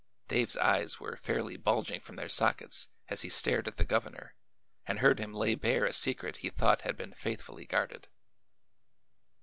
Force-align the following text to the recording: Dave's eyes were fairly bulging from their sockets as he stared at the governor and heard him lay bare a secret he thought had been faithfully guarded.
Dave's 0.27 0.57
eyes 0.57 0.99
were 0.99 1.15
fairly 1.17 1.57
bulging 1.57 1.99
from 1.99 2.15
their 2.15 2.27
sockets 2.27 2.87
as 3.07 3.21
he 3.21 3.29
stared 3.29 3.67
at 3.67 3.77
the 3.77 3.85
governor 3.85 4.33
and 4.87 4.97
heard 4.97 5.19
him 5.19 5.31
lay 5.31 5.53
bare 5.53 5.85
a 5.85 5.93
secret 5.93 6.37
he 6.37 6.49
thought 6.49 6.81
had 6.81 6.97
been 6.97 7.13
faithfully 7.13 7.65
guarded. 7.67 8.07